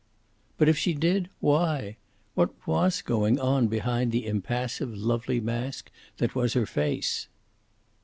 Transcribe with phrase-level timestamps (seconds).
[0.57, 1.97] But if she did, why?
[2.33, 7.27] What was going on behind the impassive, lovely mask that was her face.